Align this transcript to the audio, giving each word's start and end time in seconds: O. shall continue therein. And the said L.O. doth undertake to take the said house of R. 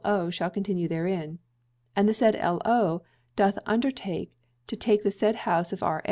O. 0.03 0.31
shall 0.31 0.49
continue 0.49 0.87
therein. 0.87 1.37
And 1.95 2.09
the 2.09 2.13
said 2.15 2.35
L.O. 2.35 3.03
doth 3.35 3.59
undertake 3.67 4.31
to 4.65 4.75
take 4.75 5.03
the 5.03 5.11
said 5.11 5.35
house 5.45 5.71
of 5.71 5.83
R. 5.83 5.99